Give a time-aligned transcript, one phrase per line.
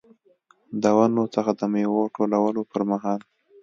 [0.81, 3.21] د ونو څخه د میوو ټولولو پرمهال.